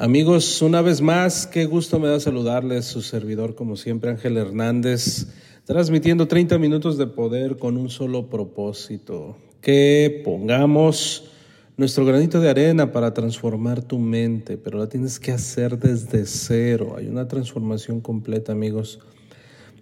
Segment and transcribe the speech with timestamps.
[0.00, 5.26] Amigos, una vez más, qué gusto me da saludarles, su servidor como siempre, Ángel Hernández,
[5.64, 11.32] transmitiendo 30 minutos de poder con un solo propósito, que pongamos
[11.76, 16.94] nuestro granito de arena para transformar tu mente, pero la tienes que hacer desde cero,
[16.96, 19.00] hay una transformación completa, amigos.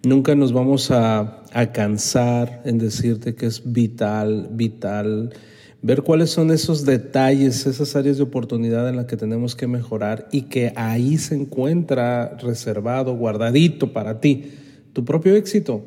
[0.03, 5.35] Nunca nos vamos a, a cansar en decirte que es vital, vital
[5.83, 10.29] ver cuáles son esos detalles, esas áreas de oportunidad en las que tenemos que mejorar
[10.33, 14.53] y que ahí se encuentra reservado, guardadito para ti,
[14.93, 15.85] tu propio éxito.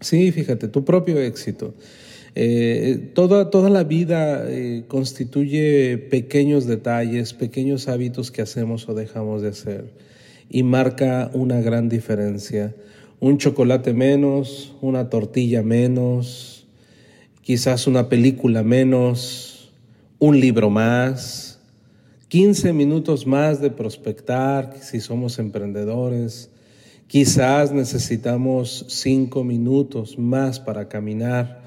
[0.00, 1.74] Sí, fíjate, tu propio éxito.
[2.34, 9.42] Eh, toda, toda la vida eh, constituye pequeños detalles, pequeños hábitos que hacemos o dejamos
[9.42, 9.92] de hacer
[10.48, 12.74] y marca una gran diferencia.
[13.20, 16.51] Un chocolate menos, una tortilla menos,
[17.42, 19.72] quizás una película menos,
[20.18, 21.58] un libro más,
[22.28, 26.50] 15 minutos más de prospectar si somos emprendedores,
[27.08, 31.62] quizás necesitamos 5 minutos más para caminar,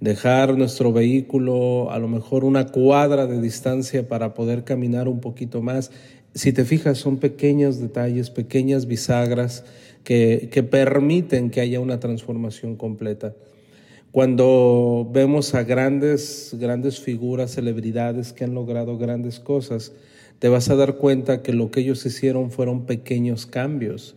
[0.00, 5.60] dejar nuestro vehículo a lo mejor una cuadra de distancia para poder caminar un poquito
[5.60, 5.90] más.
[6.32, 9.64] Si te fijas, son pequeños detalles, pequeñas bisagras
[10.04, 13.34] que, que permiten que haya una transformación completa.
[14.12, 19.92] Cuando vemos a grandes, grandes figuras, celebridades que han logrado grandes cosas,
[20.38, 24.14] te vas a dar cuenta que lo que ellos hicieron fueron pequeños cambios.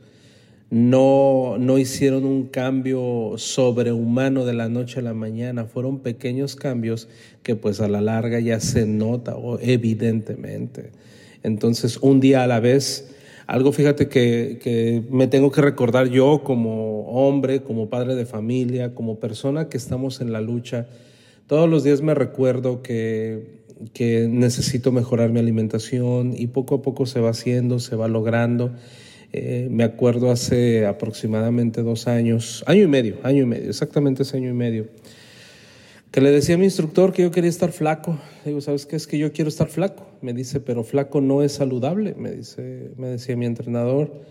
[0.70, 7.10] No, no hicieron un cambio sobrehumano de la noche a la mañana, fueron pequeños cambios
[7.44, 10.92] que pues a la larga ya se nota evidentemente.
[11.44, 13.14] Entonces, un día a la vez,
[13.52, 19.20] algo fíjate que, me tengo que recordar yo como hombre, como padre de familia, como
[19.20, 20.88] persona que estamos en la lucha.
[21.48, 27.06] Todos los días me recuerdo que, que necesito mejorar mi alimentación y poco a poco
[27.06, 28.72] se va haciendo, se va logrando.
[29.34, 34.38] Eh, me acuerdo hace aproximadamente dos años, año y medio, año y medio, exactamente ese
[34.38, 34.88] año y medio
[36.10, 38.20] que le decía a mi instructor que yo quería estar flaco.
[38.44, 38.98] Le digo, ¿sabes qué?
[38.98, 40.11] Es que yo quiero estar flaco.
[40.22, 44.22] Me dice, pero flaco no es saludable, me, dice, me decía mi entrenador.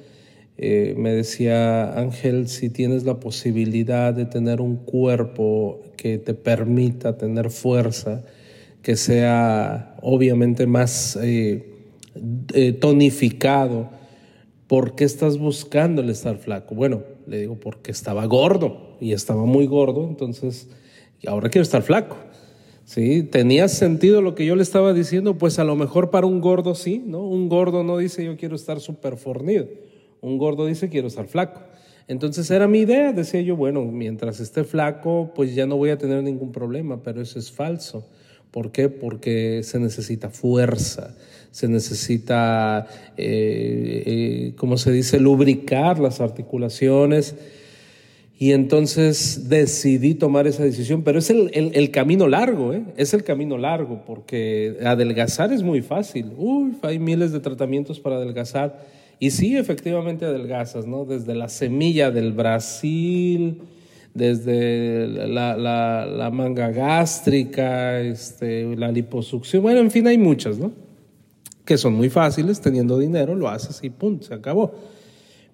[0.63, 7.17] Eh, me decía, Ángel, si tienes la posibilidad de tener un cuerpo que te permita
[7.17, 8.25] tener fuerza,
[8.83, 11.65] que sea obviamente más eh,
[12.53, 13.89] eh, tonificado,
[14.67, 16.75] ¿por qué estás buscando el estar flaco?
[16.75, 20.69] Bueno, le digo, porque estaba gordo y estaba muy gordo, entonces
[21.27, 22.17] ahora quiero estar flaco.
[22.91, 23.23] ¿Sí?
[23.23, 25.39] ¿Tenía sentido lo que yo le estaba diciendo?
[25.39, 27.23] Pues a lo mejor para un gordo sí, ¿no?
[27.25, 29.69] Un gordo no dice yo quiero estar súper fornido.
[30.21, 31.61] Un gordo dice quiero estar flaco.
[32.09, 35.99] Entonces era mi idea, decía yo, bueno, mientras esté flaco, pues ya no voy a
[35.99, 38.09] tener ningún problema, pero eso es falso.
[38.51, 38.89] ¿Por qué?
[38.89, 41.17] Porque se necesita fuerza,
[41.53, 47.37] se necesita, eh, eh, como se dice, lubricar las articulaciones
[48.43, 52.83] y entonces decidí tomar esa decisión, pero es el, camino largo, ¿eh?
[52.97, 56.33] es el camino largo, porque adelgazar es muy fácil.
[56.39, 58.81] Uy, hay miles de tratamientos para adelgazar.
[59.19, 61.05] Y sí, efectivamente adelgazas, ¿no?
[61.05, 63.61] Desde la semilla del Brasil,
[64.15, 70.73] desde la, manga gástrica, este, la liposucción, bueno, en fin, hay muchas, ¿no?
[71.67, 74.73] Que son muy fáciles, teniendo dinero, lo haces y punto, se acabó.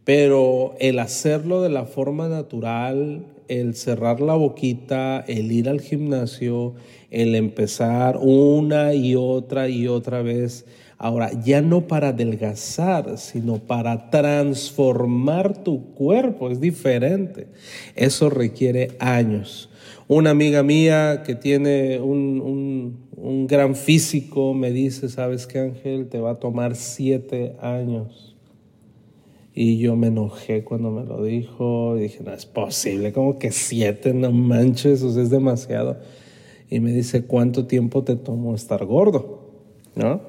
[0.07, 6.75] Pero el hacerlo de la forma natural, el cerrar la boquita, el ir al gimnasio,
[7.11, 10.65] el empezar una y otra y otra vez.
[10.97, 17.49] Ahora, ya no para adelgazar, sino para transformar tu cuerpo, es diferente.
[17.97, 19.71] Eso requiere años.
[20.07, 26.09] Una amiga mía que tiene un, un gran físico me dice, ¿sabes qué Ángel?
[26.09, 28.36] Te va a tomar siete años
[29.59, 31.97] y yo me enojé cuando me lo dijo.
[31.97, 35.97] Y dije, no es posible, como que siete, no manches, eso es demasiado.
[36.69, 39.51] Y me dice, ¿cuánto tiempo te tomó estar gordo?
[39.95, 40.21] ¿No?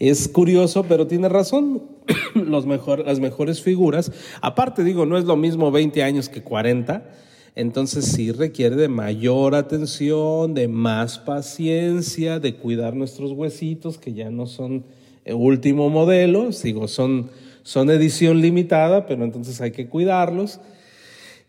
[0.00, 1.82] Es curioso, pero tiene razón.
[2.34, 4.10] Los mejor, las mejores figuras,
[4.40, 7.08] aparte digo, no es lo mismo 20 años que 40.
[7.54, 14.30] Entonces sí requiere de mayor atención, de más paciencia, de cuidar nuestros huesitos que ya
[14.30, 14.84] no son
[15.24, 17.30] el último modelo, digo, son,
[17.62, 20.60] son edición limitada, pero entonces hay que cuidarlos.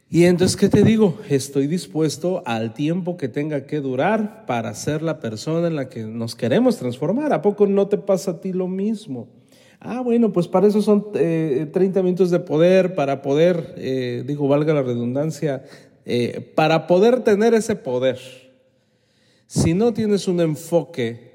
[0.10, 1.18] Y entonces, ¿qué te digo?
[1.28, 6.04] Estoy dispuesto al tiempo que tenga que durar para ser la persona en la que
[6.04, 7.34] nos queremos transformar.
[7.34, 9.28] ¿A poco no te pasa a ti lo mismo?
[9.80, 14.48] Ah, bueno, pues para eso son 30 eh, minutos de poder, para poder, eh, digo,
[14.48, 15.64] valga la redundancia,
[16.06, 18.20] eh, para poder tener ese poder.
[19.48, 21.32] Si no tienes un enfoque,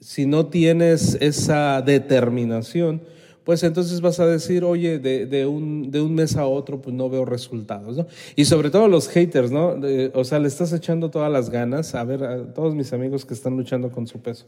[0.00, 3.00] si no tienes esa determinación,
[3.48, 7.08] pues entonces vas a decir, oye, de, un, de un mes a otro, pues no
[7.08, 8.06] veo resultados, ¿no?
[8.36, 9.74] Y sobre todo los haters, ¿no?
[10.12, 13.32] o sea, le estás echando todas las ganas, a ver, a todos mis amigos que
[13.32, 14.44] están luchando con su peso,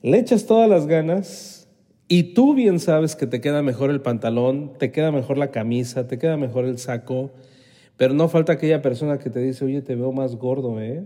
[0.00, 1.68] le echas todas las ganas
[2.08, 6.06] y tú bien sabes que te queda mejor el pantalón, te queda mejor la camisa,
[6.06, 7.30] te queda mejor el saco,
[7.98, 11.04] pero no falta aquella persona que te dice, oye, te veo más gordo, ¿eh?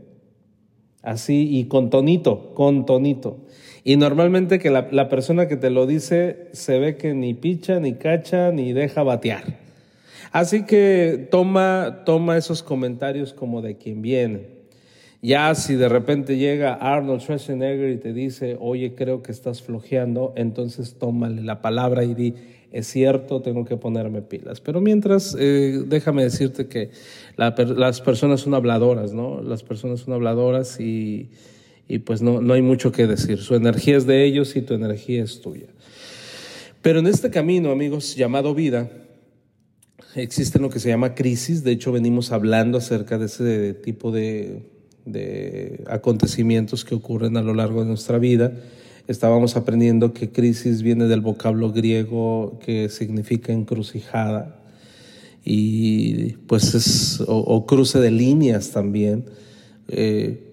[1.08, 3.38] Así y con tonito, con tonito.
[3.82, 7.94] Y normalmente que la, persona que te lo dice se ve que ni picha, ni
[7.94, 9.56] cacha, ni deja batear.
[10.32, 14.58] Así que toma, toma esos comentarios como de quien viene.
[15.22, 20.34] Ya si de repente llega Arnold Schwarzenegger y te dice, oye, creo que estás flojeando,
[20.36, 22.34] entonces tómale la palabra y di,
[22.72, 24.60] es cierto, tengo que ponerme pilas.
[24.60, 26.90] Pero mientras, eh, déjame decirte que
[27.36, 29.42] las personas son habladoras, ¿no?
[29.42, 31.30] Las personas son habladoras y
[31.88, 33.38] y pues no, no hay mucho que decir.
[33.38, 35.68] Su energía es de ellos y tu energía es tuya.
[36.82, 38.90] Pero en este camino, amigos, llamado vida,
[40.14, 41.64] existe lo que se llama crisis.
[41.64, 44.66] De hecho, venimos hablando acerca de ese tipo de,
[45.06, 48.52] de acontecimientos que ocurren a lo largo de nuestra vida.
[49.08, 54.60] Estábamos aprendiendo que crisis viene del vocablo griego que significa encrucijada
[55.50, 59.24] y pues es, o, cruce de líneas también.
[59.88, 60.44] Eh,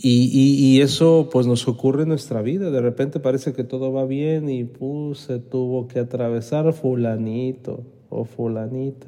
[0.00, 2.70] y, eso pues nos ocurre en nuestra vida.
[2.70, 8.24] De repente parece que todo va bien y pues, se tuvo que atravesar fulanito o
[8.24, 9.06] fulanita.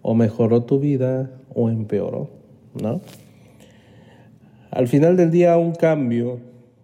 [0.00, 2.30] O mejoró tu vida o empeoró,
[2.80, 3.00] ¿no?
[4.70, 6.38] Al final del día un cambio,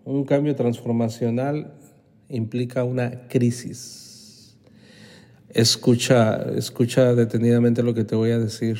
[0.08, 1.74] un cambio transformacional
[2.30, 4.56] implica una crisis.
[5.50, 8.78] Escucha, escucha detenidamente lo que te voy a decir.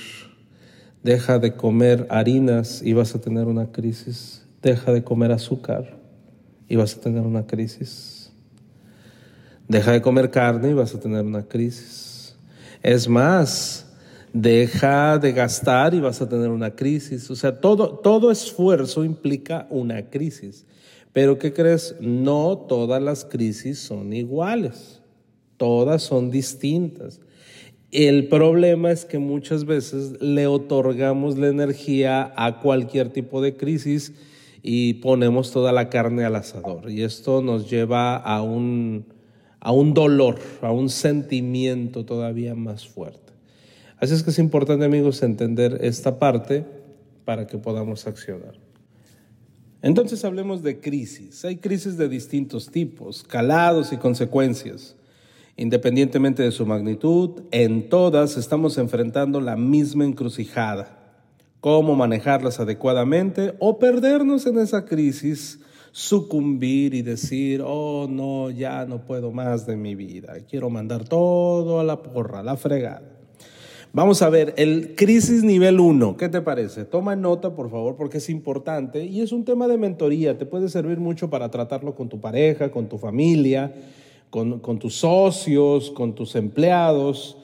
[1.03, 4.47] Deja de comer harinas y vas a tener una crisis.
[4.63, 5.99] Deja de comer azúcar
[6.67, 8.33] y vas a tener una crisis.
[9.69, 12.37] Deja de comer carne y vas a tener una crisis.
[12.83, 13.87] Es más,
[14.33, 17.31] deja de gastar y vas a tener una crisis.
[17.31, 20.65] O sea, todo, todo esfuerzo implica una crisis.
[21.13, 21.97] Pero ¿qué crees?
[22.01, 25.03] No todas las crisis son iguales.
[25.57, 27.21] Todas son distintas.
[27.91, 34.13] El problema es que muchas veces le otorgamos la energía a cualquier tipo de crisis
[34.63, 36.91] y ponemos toda la carne al asador.
[36.91, 39.07] Y esto nos lleva a un,
[39.61, 43.33] a un dolor, a un sentimiento todavía más fuerte.
[43.97, 46.65] Así es que es importante, amigos, entender esta parte
[47.25, 48.68] para que podamos accionar.
[49.83, 51.45] Entonces hablemos de crisis.
[51.45, 54.97] Hay crisis de distintos tipos, calados y consecuencias.
[55.57, 60.97] Independientemente de su magnitud, en todas estamos enfrentando la misma encrucijada.
[61.61, 65.59] Cómo manejarlas adecuadamente o perdernos en esa crisis,
[65.91, 71.81] sucumbir y decir, oh no, ya no puedo más de mi vida, quiero mandar todo
[71.81, 73.18] a la porra, a la fregada.
[73.93, 76.85] Vamos a ver, el crisis nivel 1, ¿qué te parece?
[76.85, 80.69] Toma nota, por favor, porque es importante y es un tema de mentoría, te puede
[80.69, 83.73] servir mucho para tratarlo con tu pareja, con tu familia
[84.31, 87.37] con, tus socios, con tus empleados,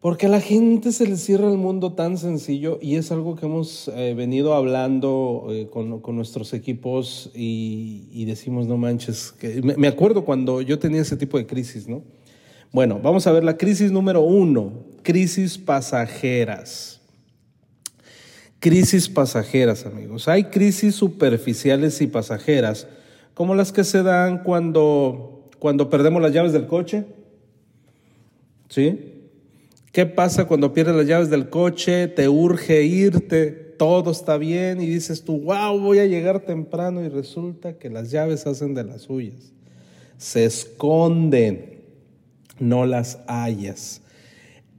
[0.00, 3.46] porque a la gente se le cierra el mundo tan sencillo y es algo que
[3.46, 10.24] hemos eh, venido hablando eh, con, nuestros equipos y, decimos, no manches, que me, acuerdo
[10.24, 12.02] cuando yo tenía ese tipo de crisis, ¿no?
[12.72, 17.00] Bueno, vamos a ver la crisis número uno, crisis pasajeras.
[18.58, 20.28] Crisis pasajeras, amigos.
[20.28, 22.86] Hay crisis superficiales y pasajeras,
[23.34, 27.04] como las que se dan cuando cuando perdemos las llaves del coche?
[28.68, 29.28] ¿Sí?
[29.92, 32.08] ¿Qué pasa cuando pierdes las llaves del coche?
[32.08, 37.08] Te urge irte, todo está bien y dices tú, wow, voy a llegar temprano y
[37.08, 39.52] resulta que las llaves hacen de las suyas.
[40.18, 41.71] Se esconden,
[42.58, 44.02] no las hallas.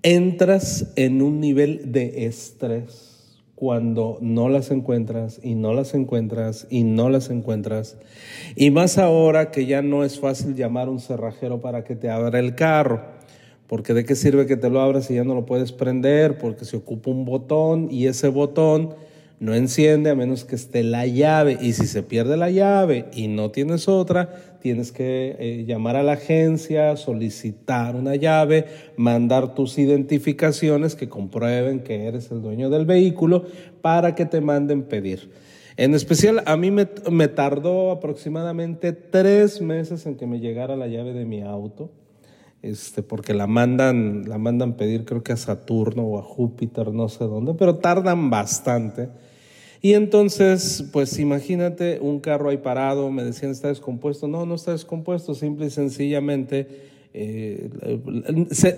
[0.01, 3.13] Entras en un nivel de estrés
[3.55, 7.97] cuando no las encuentras y no las encuentras y no las encuentras.
[8.55, 12.09] Y más ahora que ya no es fácil llamar a un cerrajero para que te
[12.09, 13.01] abra el carro.
[13.67, 16.65] Porque de qué sirve que te lo abras si ya no lo puedes prender, porque
[16.65, 18.95] se ocupa un botón y ese botón
[19.43, 21.57] no enciende a menos que esté la llave.
[21.59, 26.03] Y si se pierde la llave y no tienes otra, tienes que eh, llamar a
[26.03, 32.85] la agencia, solicitar una llave, mandar tus identificaciones que comprueben que eres el dueño del
[32.85, 33.43] vehículo
[33.81, 35.29] para que te manden pedir.
[35.75, 40.87] En especial, a mí me, me tardó aproximadamente tres meses en que me llegara la
[40.87, 41.91] llave de mi auto
[42.61, 47.09] este, porque la mandan, la mandan pedir creo que a Saturno o a Júpiter, no
[47.09, 49.09] sé dónde, pero tardan bastante.
[49.83, 54.71] Y entonces, pues imagínate un carro ahí parado, me decían está descompuesto, no, no está
[54.71, 56.67] descompuesto, simple y sencillamente
[57.13, 57.69] eh,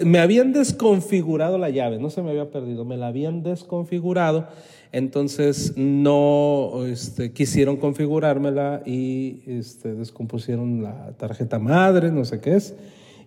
[0.03, 4.47] me habían desconfigurado la llave, no se me había perdido, me la habían desconfigurado,
[4.91, 12.75] entonces no este, quisieron configurármela y este, descompusieron la tarjeta madre, no sé qué es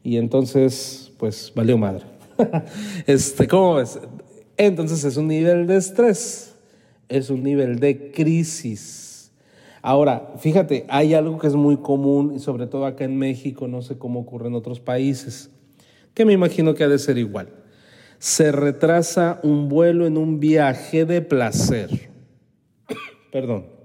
[0.03, 2.05] y entonces, pues valió madre.
[3.07, 3.99] este, ¿Cómo ves?
[4.57, 6.48] Entonces es un nivel de estrés,
[7.09, 9.33] es un nivel de crisis.
[9.83, 13.83] Ahora, fíjate, hay algo que es muy común y sobre todo acá en México, no
[13.83, 15.51] sé cómo ocurre en otros países,
[16.15, 17.49] que me imagino que ha de ser igual.
[18.19, 22.11] Se retrasa un vuelo en un viaje de placer.
[23.33, 23.79] Perdón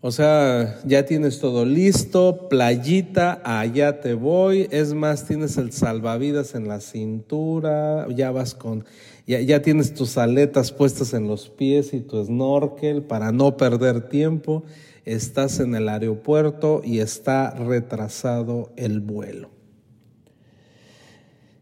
[0.00, 4.68] o sea, ya tienes todo listo, playita, allá te voy.
[4.70, 8.84] Es más, tienes el salvavidas en la cintura, ya vas con,
[9.28, 14.08] ya, ya tienes tus aletas puestas en los pies y tu snorkel para no perder
[14.08, 14.64] tiempo.
[15.04, 19.50] Estás en el aeropuerto y está retrasado el vuelo.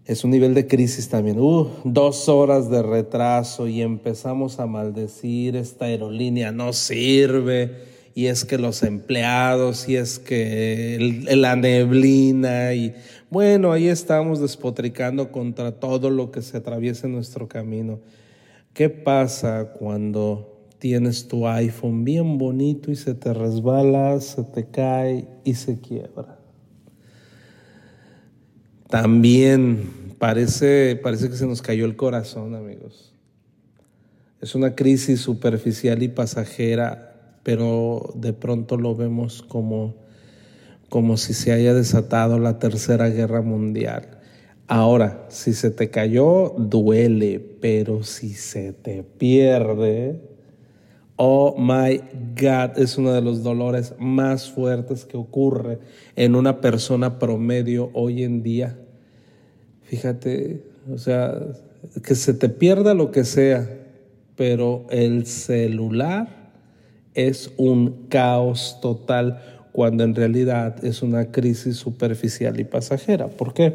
[0.04, 1.40] Es un nivel de crisis también.
[1.40, 8.46] Uh, dos horas de retraso y empezamos a maldecir, esta aerolínea no sirve y es
[8.46, 12.94] que los empleados, y es que la neblina, y
[13.28, 18.00] bueno, ahí estamos despotricando contra todo lo que se atraviesa en nuestro camino.
[18.73, 25.28] ¿Qué pasa cuando tienes tu iPhone bien bonito y se te resbala, se te cae
[25.44, 26.38] y se quiebra?
[28.88, 33.12] También parece, parece que se nos cayó el corazón, amigos.
[34.40, 37.12] Es una crisis superficial y pasajera
[37.47, 39.95] pero de pronto lo vemos como,
[40.88, 44.19] como si se haya desatado la tercera guerra mundial.
[44.67, 50.21] Ahora, si se te cayó, duele, pero si se te pierde,
[51.15, 52.00] oh my
[52.35, 55.79] God, es uno de los dolores más fuertes que ocurre
[56.17, 58.76] en una persona promedio hoy en día.
[59.83, 61.41] Fíjate, o sea,
[62.03, 63.71] que se te pierda lo que sea,
[64.35, 66.36] pero el celular
[67.16, 69.42] es un caos total
[69.73, 73.28] cuando en realidad es una crisis superficial y pasajera.
[73.28, 73.75] ¿Por qué?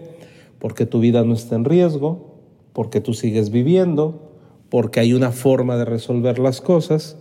[0.59, 2.39] Porque tu vida no está en riesgo,
[2.73, 4.31] porque tú sigues viviendo,
[4.69, 7.17] porque hay una forma de resolver las cosas,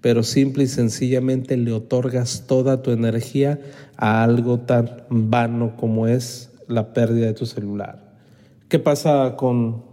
[0.00, 3.60] pero simple y sencillamente le otorgas toda tu energía
[3.96, 8.16] a algo tan vano como es la pérdida de tu celular.
[8.68, 9.84] ¿Qué pasa con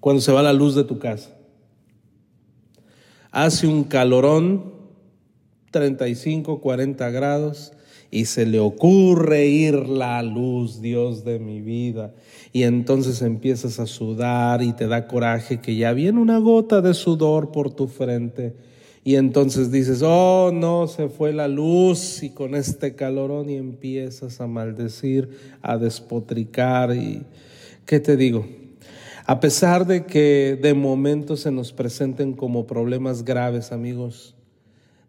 [0.00, 1.33] cuando se va la luz de tu casa?
[3.34, 4.72] Hace un calorón,
[5.72, 7.72] 35, 40 grados,
[8.12, 12.14] y se le ocurre ir la luz, Dios de mi vida.
[12.52, 16.94] Y entonces empiezas a sudar y te da coraje que ya viene una gota de
[16.94, 18.54] sudor por tu frente.
[19.02, 24.40] Y entonces dices, oh, no, se fue la luz y con este calorón y empiezas
[24.40, 25.28] a maldecir,
[25.60, 27.24] a despotricar y,
[27.84, 28.46] ¿qué te digo?
[29.26, 34.34] A pesar de que de momento se nos presenten como problemas graves, amigos,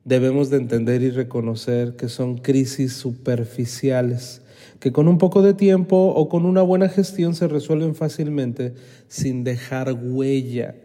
[0.05, 4.41] debemos de entender y reconocer que son crisis superficiales,
[4.79, 8.73] que con un poco de tiempo o con una buena gestión se resuelven fácilmente
[9.09, 10.75] sin dejar huella.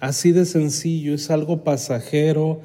[0.00, 2.60] Así de sencillo, es algo pasajero,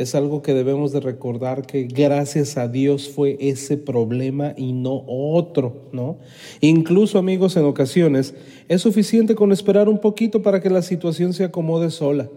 [0.00, 5.04] es algo que debemos de recordar que gracias a Dios fue ese problema y no
[5.06, 6.18] otro, ¿no?
[6.60, 8.34] Incluso amigos, en ocasiones
[8.68, 12.28] es suficiente con esperar un poquito para que la situación se acomode sola.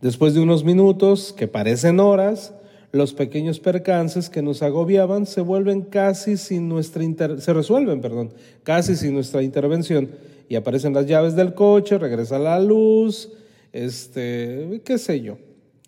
[0.00, 2.54] Después de unos minutos, que parecen horas,
[2.92, 7.04] los pequeños percances que nos agobiaban se vuelven casi sin nuestra
[7.38, 8.32] se resuelven, perdón,
[8.64, 10.10] casi sin nuestra intervención
[10.48, 13.30] y aparecen las llaves del coche, regresa la luz,
[13.72, 15.38] este, qué sé yo.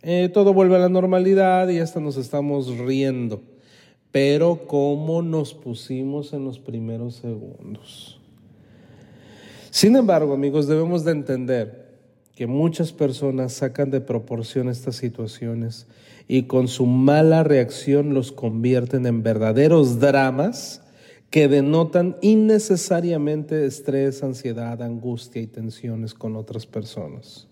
[0.03, 3.41] Eh, todo vuelve a la normalidad y hasta nos estamos riendo.
[4.11, 8.21] Pero cómo nos pusimos en los primeros segundos.
[9.71, 11.83] Sin embargo, amigos, debemos de entender
[12.35, 15.87] que muchas personas sacan de proporción estas situaciones
[16.29, 20.83] y con su mala reacción los convierten en verdaderos dramas
[21.31, 27.49] que denotan innecesariamente estrés, ansiedad, angustia y tensiones con otras personas.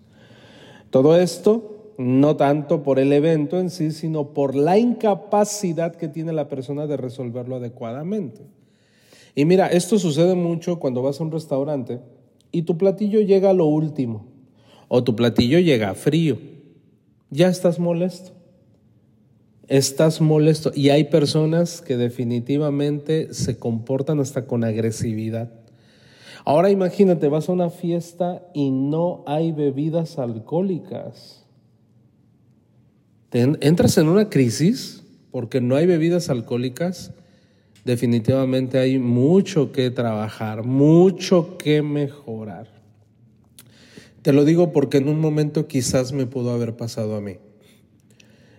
[0.90, 6.32] Todo esto no tanto por el evento en sí, sino por la incapacidad que tiene
[6.32, 8.42] la persona de resolverlo adecuadamente.
[9.34, 12.00] Y mira, esto sucede mucho cuando vas a un restaurante
[12.52, 14.26] y tu platillo llega a lo último
[14.88, 16.38] o tu platillo llega frío.
[17.30, 18.32] Ya estás molesto
[19.70, 20.72] estás molesto.
[20.74, 25.52] Y hay personas que definitivamente se comportan hasta con agresividad.
[26.44, 31.39] Ahora imagínate, vas a una fiesta y no hay bebidas alcohólicas.
[33.32, 37.12] Entras en una crisis porque no hay bebidas alcohólicas.
[37.84, 42.68] Definitivamente hay mucho que trabajar, mucho que mejorar.
[44.22, 47.36] Te lo digo porque en un momento quizás me pudo haber pasado a mí.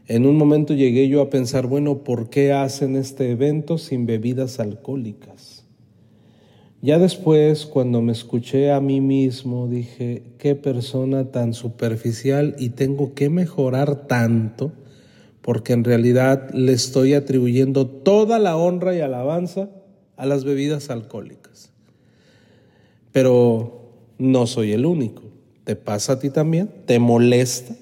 [0.08, 4.60] En un momento llegué yo a pensar, bueno, ¿por qué hacen este evento sin bebidas
[4.60, 5.61] alcohólicas?
[6.84, 13.14] Ya después, cuando me escuché a mí mismo, dije, qué persona tan superficial y tengo
[13.14, 14.72] que mejorar tanto,
[15.44, 19.70] porque en realidad le estoy atribuyendo toda la honra y alabanza
[20.18, 21.72] a las bebidas alcohólicas.
[23.12, 25.22] Pero no soy el único.
[25.66, 26.72] ¿Te pasa a ti también?
[26.88, 27.76] ¿Te molesta?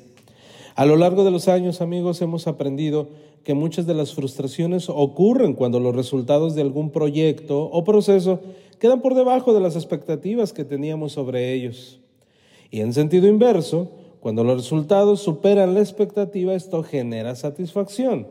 [0.76, 3.08] A lo largo de los años, amigos, hemos aprendido
[3.46, 8.42] que muchas de las frustraciones ocurren cuando los resultados de algún proyecto o proceso
[8.80, 12.00] quedan por debajo de las expectativas que teníamos sobre ellos.
[12.72, 18.28] Y en sentido inverso, cuando los resultados superan la expectativa, esto genera satisfacción.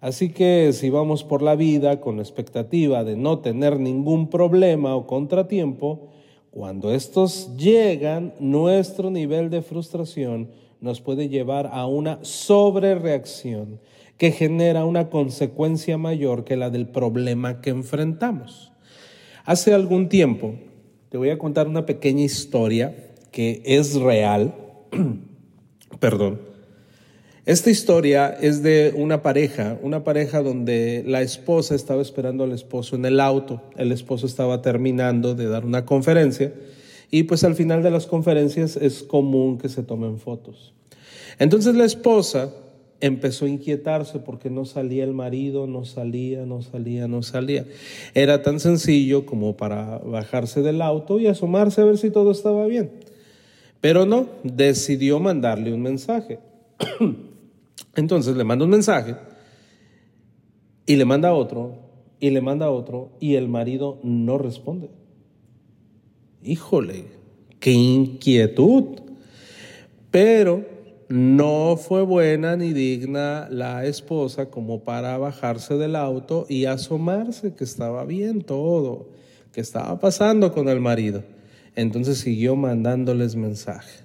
[0.00, 4.96] Así que si vamos por la vida con la expectativa de no tener ningún problema
[4.96, 6.08] o contratiempo,
[6.50, 10.50] cuando estos llegan, nuestro nivel de frustración
[10.80, 13.78] nos puede llevar a una sobrereacción
[14.16, 18.69] que genera una consecuencia mayor que la del problema que enfrentamos.
[19.44, 20.54] Hace algún tiempo,
[21.08, 22.94] te voy a contar una pequeña historia
[23.32, 24.54] que es real.
[26.00, 26.50] Perdón.
[27.46, 32.96] Esta historia es de una pareja, una pareja donde la esposa estaba esperando al esposo
[32.96, 36.52] en el auto, el esposo estaba terminando de dar una conferencia
[37.10, 40.74] y pues al final de las conferencias es común que se tomen fotos.
[41.38, 42.52] Entonces la esposa
[43.00, 47.66] empezó a inquietarse porque no salía el marido, no salía, no salía, no salía.
[48.14, 52.66] Era tan sencillo como para bajarse del auto y asomarse a ver si todo estaba
[52.66, 52.90] bien.
[53.80, 56.38] Pero no, decidió mandarle un mensaje.
[57.96, 59.16] Entonces le manda un mensaje
[60.86, 61.78] y le manda otro
[62.20, 64.90] y le manda otro y el marido no responde
[66.42, 67.04] híjole,
[67.58, 69.00] qué inquietud.
[70.10, 70.64] Pero
[71.10, 77.64] no fue buena ni digna la esposa como para bajarse del auto y asomarse que
[77.64, 79.08] estaba bien todo,
[79.52, 81.24] que estaba pasando con el marido.
[81.74, 84.04] Entonces siguió mandándoles mensaje.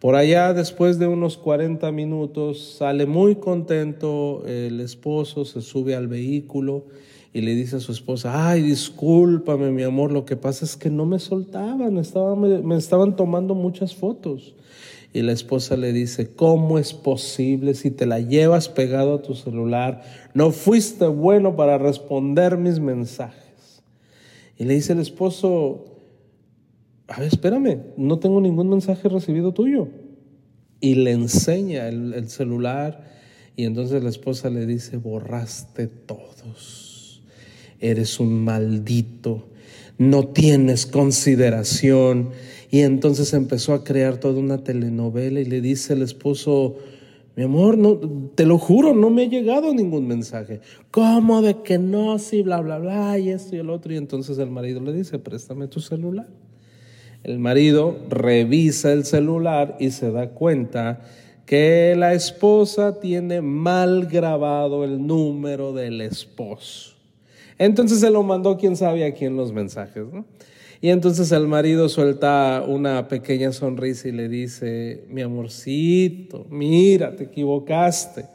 [0.00, 6.08] Por allá, después de unos 40 minutos, sale muy contento el esposo, se sube al
[6.08, 6.86] vehículo
[7.32, 10.90] y le dice a su esposa, ay, discúlpame mi amor, lo que pasa es que
[10.90, 14.56] no me soltaban, me, estaban tomando muchas fotos.
[15.14, 19.34] Y la esposa le dice, ¿cómo es posible si te la llevas pegado a tu
[19.34, 20.02] celular?
[20.34, 23.82] No fuiste bueno para responder mis mensajes.
[24.58, 26.02] Y le dice el esposo,
[27.08, 29.88] a ver, espérame, no tengo ningún mensaje recibido tuyo.
[30.80, 33.10] Y le enseña el celular
[33.56, 36.94] y entonces la esposa le dice, borraste todos
[37.84, 39.48] eres un maldito,
[39.98, 42.30] no tienes consideración.
[42.74, 46.74] Y entonces empezó a crear toda una telenovela y le dice el esposo,
[47.36, 48.00] mi amor, no,
[48.34, 50.60] te lo juro, no me ha llegado ningún mensaje.
[50.90, 52.18] ¿Cómo de que no?
[52.18, 53.92] Sí, bla, bla, bla, y esto y el otro.
[53.92, 56.26] Y entonces el marido le dice, préstame tu celular.
[57.22, 61.00] El marido revisa el celular y se da cuenta
[61.46, 66.96] que la esposa tiene mal grabado el número del esposo.
[67.56, 70.24] Entonces se lo mandó quién sabe a quién los mensajes, ¿no?
[70.84, 77.24] Y entonces el marido suelta una pequeña sonrisa y le dice, mi amorcito, mira, te
[77.24, 78.26] equivocaste.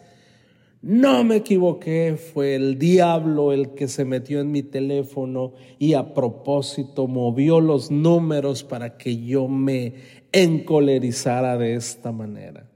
[0.82, 6.16] No me equivoqué, fue el diablo el que se metió en mi teléfono y a
[6.16, 9.94] propósito movió los números para que yo me
[10.32, 12.68] encolerizara de esta manera.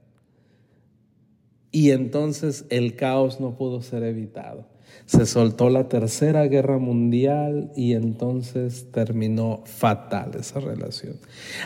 [1.72, 4.72] Y entonces el caos no pudo ser evitado
[5.06, 11.16] se soltó la tercera guerra mundial y entonces terminó fatal esa relación.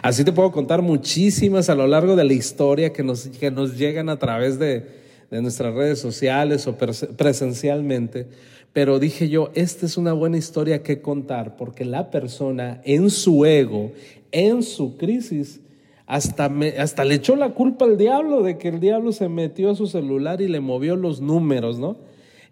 [0.03, 3.79] Así te puedo contar muchísimas a lo largo de la historia que nos, que nos
[3.79, 4.87] llegan a través de,
[5.31, 8.27] de nuestras redes sociales o presencialmente,
[8.73, 13.45] pero dije yo, esta es una buena historia que contar porque la persona en su
[13.45, 13.93] ego,
[14.33, 15.61] en su crisis,
[16.07, 19.75] hasta, hasta le echó la culpa al diablo de que el diablo se metió a
[19.75, 21.97] su celular y le movió los números, ¿no?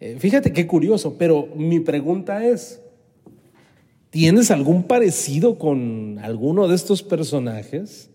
[0.00, 2.82] Eh, fíjate qué curioso, pero mi pregunta es,
[4.10, 8.10] ¿tienes algún parecido con alguno de estos personajes?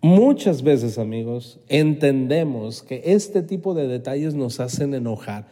[0.00, 5.48] Muchas veces, amigos, entendemos que este tipo de detalles nos hacen enojar.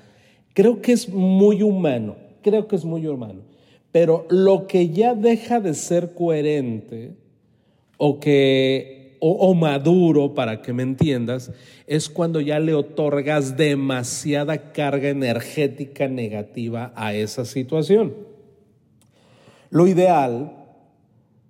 [0.52, 3.42] Creo que es muy humano, creo que es muy humano.
[3.90, 7.14] Pero lo que ya deja de ser coherente
[7.96, 11.50] o que o, maduro, para que me entiendas,
[11.86, 18.14] es cuando ya le otorgas demasiada carga energética negativa a esa situación.
[19.70, 20.52] Lo ideal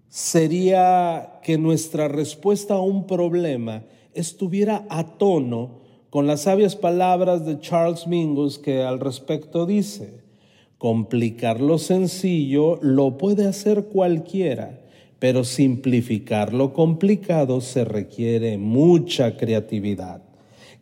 [0.09, 3.83] sería que nuestra respuesta a un problema
[4.13, 10.23] estuviera a tono con las sabias palabras de Charles Mingus que al respecto dice,
[10.79, 14.84] complicar lo sencillo lo puede hacer cualquiera,
[15.25, 20.21] pero simplificar lo complicado se requiere mucha creatividad.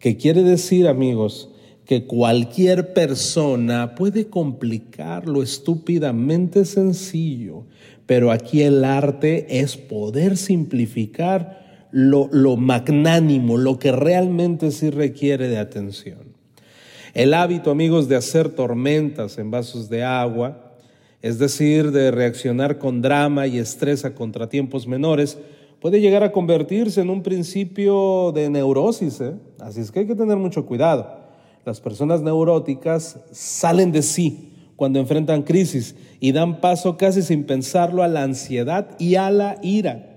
[0.01, 1.49] ¿Qué quiere decir, amigos?
[1.85, 7.67] Que cualquier persona puede complicar lo estúpidamente sencillo,
[8.05, 15.59] pero aquí el arte es poder simplificar lo, magnánimo, lo que realmente sí requiere de
[15.59, 16.35] atención.
[17.15, 20.72] El hábito, amigos, de hacer tormentas en vasos de agua,
[21.23, 25.39] es decir, de reaccionar con drama y estrés a contratiempos menores,
[25.81, 29.21] puede llegar a convertirse en un principio de neurosis.
[29.21, 29.35] ¿eh?
[29.61, 31.23] Así es que hay que tener mucho cuidado.
[31.65, 38.03] Las personas neuróticas salen de sí cuando enfrentan crisis y dan paso casi sin pensarlo
[38.03, 40.09] a la ansiedad y a la ira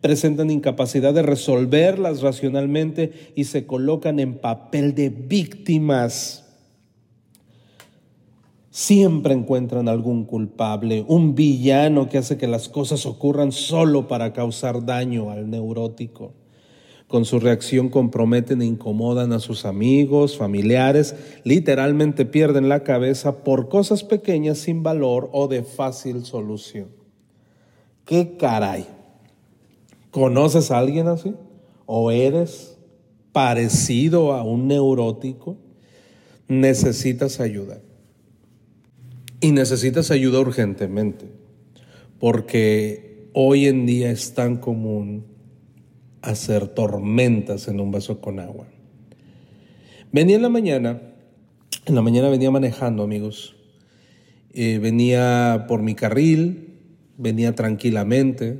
[0.00, 6.47] presentan incapacidad de resolverlas racionalmente y se colocan en papel de víctimas.
[8.78, 14.86] Siempre encuentran algún culpable, un villano que hace que las cosas ocurran solo para causar
[14.86, 16.32] daño al neurótico.
[17.08, 23.68] Con su reacción comprometen e incomodan a sus amigos, familiares, literalmente pierden la cabeza por
[23.68, 26.86] cosas pequeñas sin valor o de fácil solución.
[28.04, 28.86] ¿Qué caray?
[30.12, 31.34] ¿Conoces a alguien así?
[31.84, 32.78] ¿O eres
[33.32, 35.56] parecido a un neurótico?
[36.46, 37.80] Necesitas ayuda.
[39.40, 41.26] Y necesitas ayuda urgentemente,
[42.18, 45.26] porque hoy en día es tan común
[46.22, 48.66] hacer tormentas en un vaso con agua.
[50.10, 51.00] Venía en la mañana,
[51.86, 53.54] en la mañana venía manejando, amigos.
[54.52, 56.74] Eh, venía por mi carril,
[57.16, 58.58] venía tranquilamente,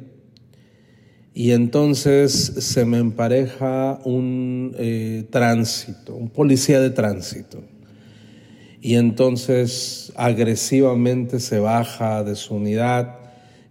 [1.34, 7.62] y entonces se me empareja un eh, tránsito, un policía de tránsito.
[8.80, 13.16] Y entonces agresivamente se baja de su unidad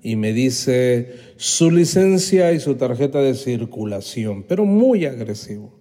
[0.04, 5.74] y me dice su licencia y su tarjeta de circulación, pero muy agresivo.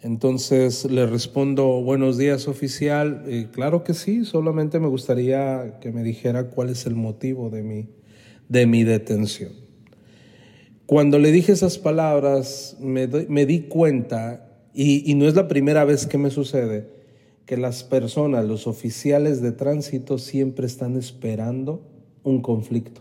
[0.00, 6.50] Entonces le respondo, buenos días oficial, claro que sí, solamente me gustaría que me dijera
[6.50, 7.88] cuál es el motivo de mi,
[8.48, 9.52] de mi detención.
[10.86, 16.06] Cuando le dije esas palabras, me, di cuenta, y, y no es la primera vez
[16.06, 16.97] que me sucede,
[17.48, 21.80] que las personas, los oficiales de tránsito siempre están esperando
[22.22, 23.00] un conflicto.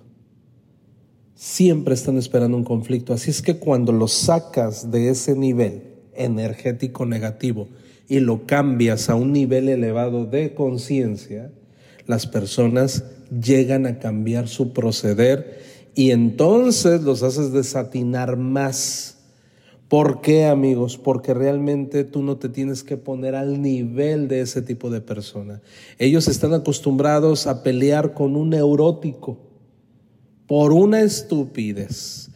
[1.36, 3.13] Siempre están esperando un conflicto.
[3.13, 5.83] Así es que cuando lo sacas de ese nivel
[6.15, 7.67] energético negativo
[8.07, 11.51] y lo cambias a un nivel elevado de conciencia,
[12.05, 15.60] las personas llegan a cambiar su proceder
[15.93, 19.16] y entonces los haces desatinar más.
[19.89, 20.97] ¿Por qué, amigos?
[20.97, 25.62] Porque realmente tú no te tienes que poner al nivel de ese tipo de persona.
[25.97, 29.38] Ellos están acostumbrados a pelear con un neurótico
[30.45, 32.30] por una estupidez.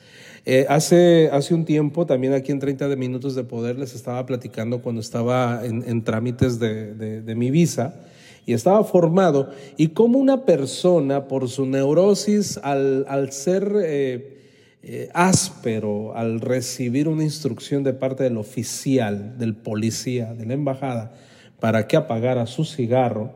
[0.46, 4.26] Eh, hace, hace un tiempo, también aquí en 30 de Minutos de Poder, les estaba
[4.26, 8.02] platicando cuando estaba en, trámites de, de mi visa
[8.46, 14.40] y estaba formado y como una persona por su neurosis al, ser eh,
[14.84, 21.13] eh, áspero, al recibir una instrucción de parte del oficial, del policía, de la embajada,
[21.60, 23.32] para que apagara su cigarro,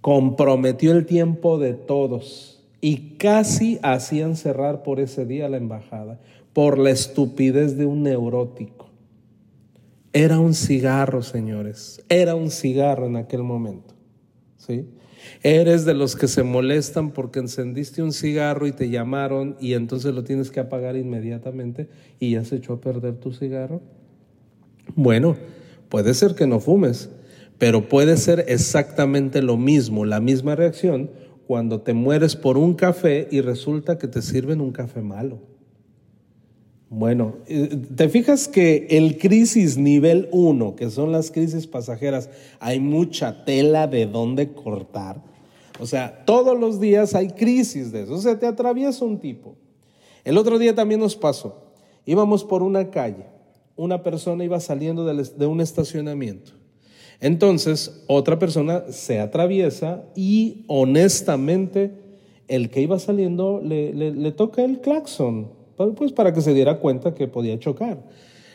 [0.00, 6.20] comprometió el tiempo de todos y casi hacían cerrar por ese día la embajada,
[6.52, 8.90] por la estupidez de un neurótico.
[10.12, 13.94] Era un cigarro, señores, era un cigarro en aquel momento.
[14.56, 14.86] ¿sí?
[15.42, 20.14] Eres de los que se molestan porque encendiste un cigarro y te llamaron y entonces
[20.14, 23.80] lo tienes que apagar inmediatamente y ya se echó a perder tu cigarro.
[24.94, 25.36] Bueno,
[25.88, 27.10] puede ser que no fumes,
[27.58, 31.10] Pero puede ser exactamente lo mismo, la misma reacción,
[31.46, 35.40] cuando te mueres por un café y resulta que te sirven un café malo.
[36.92, 42.80] Bueno, eh, te fijas que el crisis nivel 1, que son las crisis pasajeras, hay
[42.80, 45.22] mucha tela de dónde cortar.
[45.78, 48.14] O sea, todos los días hay crisis de eso.
[48.14, 49.54] O sea, te atraviesa un tipo.
[50.24, 51.62] El otro día también nos pasó.
[52.06, 53.26] Íbamos por una calle.
[53.76, 56.50] Una persona iba saliendo de un estacionamiento.
[57.20, 61.92] Entonces, otra persona se atraviesa y honestamente
[62.48, 65.59] el que iba saliendo le, le toca el claxon
[65.96, 67.98] pues para que se diera cuenta que podía chocar.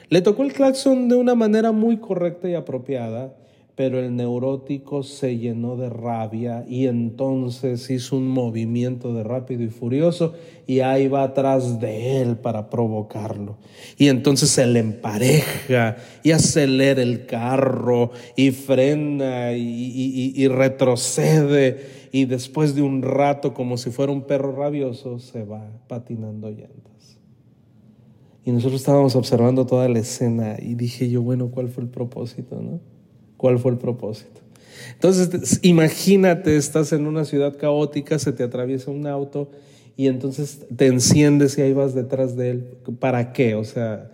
[0.10, 3.34] Le tocó el claxon de una manera muy correcta y apropiada,
[3.76, 9.70] pero el neurótico se llenó de rabia y entonces hizo un movimiento de rápido y
[9.70, 10.34] furioso
[10.66, 13.58] y ahí va atrás de él para provocarlo.
[13.98, 22.76] Y entonces se le empareja y acelera el carro y frena y, retrocede y después
[22.76, 26.95] de un rato como si fuera un perro rabioso se va patinando llantas.
[28.46, 32.62] Y nosotros estábamos observando toda la escena y dije yo, bueno, ¿cuál fue el propósito?
[32.62, 32.80] No?
[33.38, 34.42] ¿Cuál fue el propósito?
[34.94, 39.50] Entonces, imagínate, estás en una ciudad caótica, se te atraviesa un auto
[39.98, 42.78] y entonces te enciendes y ahí vas detrás de él.
[43.00, 43.56] ¿Para qué?
[43.56, 44.12] O sea,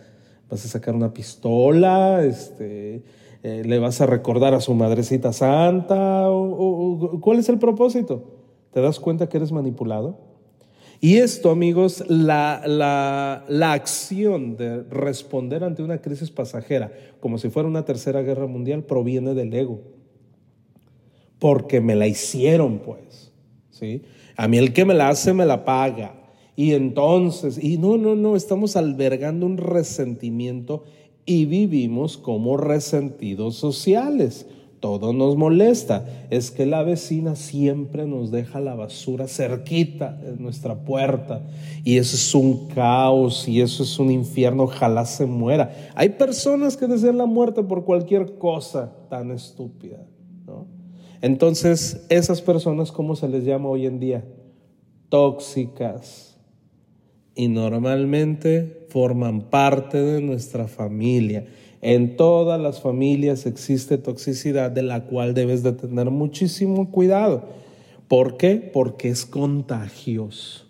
[0.50, 3.04] vas a sacar una pistola, este,
[3.44, 8.24] eh, le vas a recordar a su madrecita santa, o, ¿cuál es el propósito?
[8.72, 10.31] ¿Te das cuenta que eres manipulado?
[11.04, 17.68] Y esto, amigos, la, la, acción de responder ante una crisis pasajera, como si fuera
[17.68, 19.82] una tercera guerra mundial, proviene del ego.
[21.40, 23.32] Porque me la hicieron, pues.
[23.72, 24.04] ¿sí?
[24.38, 26.14] A mí el que me la hace, me la paga.
[26.56, 30.84] Y entonces, y no, no, no, estamos albergando un resentimiento
[31.26, 34.46] y vivimos como resentidos sociales
[34.82, 36.06] todo nos molesta.
[36.30, 41.44] Es que la vecina siempre nos deja la basura cerquita de nuestra puerta.
[41.86, 44.64] Y eso es un caos y eso es un infierno.
[44.64, 45.72] Ojalá se muera.
[45.96, 50.06] Hay personas que desean la muerte por cualquier cosa tan estúpida.
[51.22, 54.26] Entonces, esas personas, ¿cómo se les llama hoy en día?
[55.10, 56.36] Tóxicas.
[57.36, 61.46] Y normalmente forman parte de nuestra familia.
[61.82, 67.46] En todas las familias existe toxicidad de la cual debes de tener muchísimo cuidado.
[68.08, 68.58] ¿Por qué?
[68.58, 70.66] Porque es contagioso.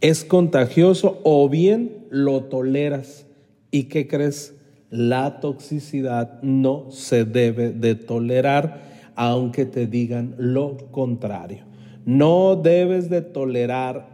[0.00, 3.26] Es contagioso o bien lo toleras.
[3.70, 4.54] ¿Y qué crees?
[4.88, 11.64] La toxicidad no se debe de tolerar aunque te digan lo contrario.
[12.06, 14.08] No debes de tolerar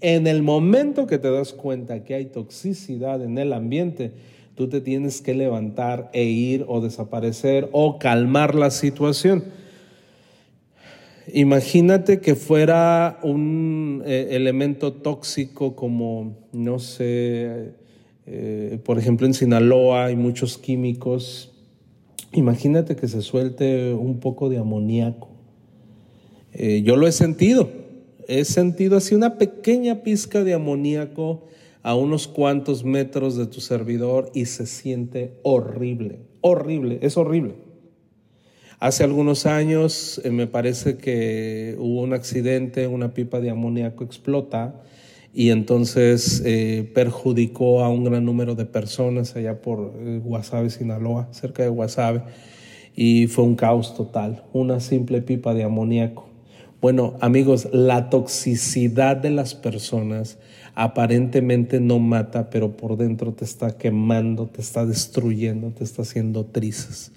[0.00, 4.12] en el momento que te das cuenta que hay toxicidad en el ambiente,
[4.56, 9.44] tú te tienes que levantar e ir o desaparecer o calmar la situación.
[11.32, 17.74] Imagínate que fuera un eh, elemento tóxico como, no sé,
[18.26, 21.52] eh, por ejemplo en Sinaloa hay muchos químicos.
[22.32, 25.28] Imagínate que se suelte un poco de amoníaco.
[26.54, 27.68] Eh, yo lo he sentido.
[28.26, 31.46] He sentido así una pequeña pizca de amoníaco
[31.86, 37.54] a unos cuantos metros de tu servidor y se siente horrible, horrible, es horrible.
[38.80, 44.82] Hace algunos años eh, me parece que hubo un accidente, una pipa de amoníaco explota
[45.32, 51.28] y entonces eh, perjudicó a un gran número de personas allá por eh, Guasave, Sinaloa,
[51.30, 52.22] cerca de Guasave,
[52.96, 56.26] y fue un caos total, una simple pipa de amoníaco.
[56.80, 60.38] Bueno, amigos, la toxicidad de las personas
[60.76, 66.44] aparentemente no mata, pero por dentro te está quemando, te está destruyendo, te está haciendo
[66.44, 67.12] trizas.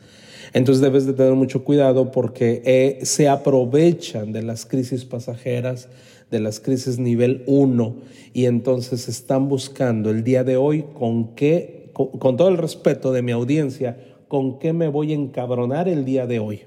[0.53, 5.89] Entonces debes de tener mucho cuidado porque eh, se aprovechan de las crisis pasajeras,
[6.31, 7.95] de las crisis nivel 1
[8.33, 13.21] y entonces están buscando el día de hoy con qué, con todo el respeto de
[13.21, 13.97] mi audiencia,
[14.29, 16.61] con qué me voy a encabronar el día de hoy.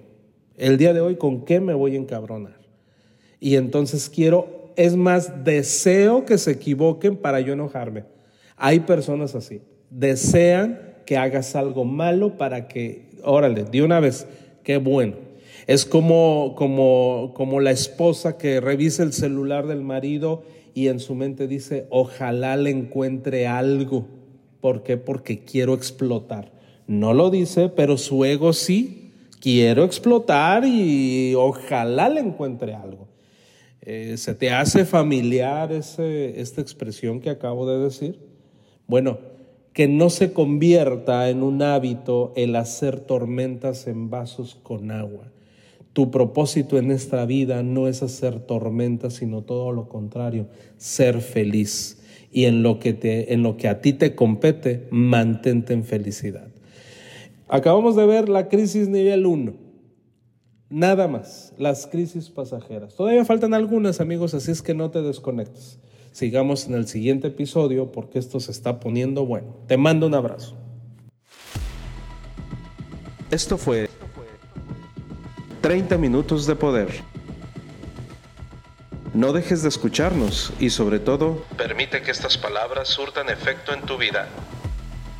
[0.58, 2.60] El día de hoy, ¿con qué me voy a encabronar?
[3.40, 8.04] Y entonces quiero es más, deseo que se equivoquen para yo enojarme.
[8.56, 9.60] Hay personas así.
[9.90, 14.26] Desean que hagas algo malo para que, órale, de una vez,
[14.62, 15.16] qué bueno.
[15.66, 20.42] Es como, como, como la esposa que revisa el celular del marido
[20.74, 24.06] y en su mente dice, ojalá le encuentre algo.
[24.60, 24.96] ¿Por qué?
[24.96, 26.52] Porque quiero explotar.
[26.86, 29.12] No lo dice, pero su ego sí.
[29.40, 33.08] Quiero explotar y ojalá le encuentre algo.
[33.84, 38.20] Eh, ¿Se te hace familiar esta expresión que acabo de decir?
[38.86, 39.18] Bueno,
[39.72, 45.32] que no se convierta en un hábito el hacer tormentas en vasos con agua.
[45.92, 51.98] Tu propósito en esta vida no es hacer tormentas, sino todo lo contrario, ser feliz.
[52.30, 56.48] Y en lo que, te, en lo que a ti te compete, mantente en felicidad.
[57.48, 59.61] Acabamos de ver la crisis nivel 1.
[60.72, 62.94] Nada más, las crisis pasajeras.
[62.94, 65.78] Todavía faltan algunas, amigos, así es que no te desconectes.
[66.12, 69.54] Sigamos en el siguiente episodio porque esto se está poniendo bueno.
[69.66, 70.56] Te mando un abrazo.
[73.30, 73.90] Esto fue
[75.60, 76.88] 30 minutos de poder.
[79.12, 83.98] No dejes de escucharnos y sobre todo, permite que estas palabras surtan efecto en tu
[83.98, 84.26] vida.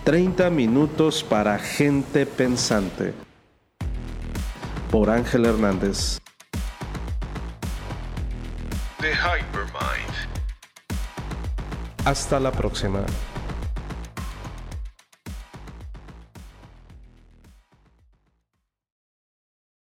[0.05, 3.13] 30 minutos para gente pensante.
[4.93, 6.21] Por Ángel Hernández.
[9.01, 10.13] The Hypermind.
[12.05, 13.01] Hasta la próxima.